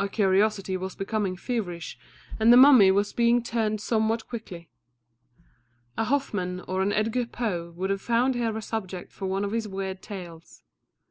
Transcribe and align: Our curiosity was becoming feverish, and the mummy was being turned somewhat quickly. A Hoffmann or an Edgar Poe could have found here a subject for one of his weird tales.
Our 0.00 0.08
curiosity 0.08 0.78
was 0.78 0.94
becoming 0.94 1.36
feverish, 1.36 1.98
and 2.40 2.50
the 2.50 2.56
mummy 2.56 2.90
was 2.90 3.12
being 3.12 3.42
turned 3.42 3.78
somewhat 3.82 4.26
quickly. 4.26 4.70
A 5.98 6.04
Hoffmann 6.04 6.62
or 6.62 6.80
an 6.80 6.94
Edgar 6.94 7.26
Poe 7.26 7.74
could 7.76 7.90
have 7.90 8.00
found 8.00 8.36
here 8.36 8.56
a 8.56 8.62
subject 8.62 9.12
for 9.12 9.26
one 9.26 9.44
of 9.44 9.52
his 9.52 9.68
weird 9.68 10.00
tales. 10.00 10.62